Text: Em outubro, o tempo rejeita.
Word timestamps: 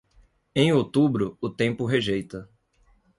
Em 0.55 0.73
outubro, 0.73 1.37
o 1.39 1.47
tempo 1.47 1.85
rejeita. 1.85 2.49